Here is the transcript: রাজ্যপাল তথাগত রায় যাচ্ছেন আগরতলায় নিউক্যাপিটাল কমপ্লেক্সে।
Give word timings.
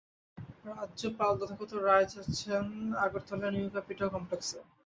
রাজ্যপাল 0.69 1.31
তথাগত 1.39 1.71
রায় 1.79 2.07
যাচ্ছেন 2.13 2.65
আগরতলায় 3.05 3.53
নিউক্যাপিটাল 3.55 4.07
কমপ্লেক্সে। 4.15 4.59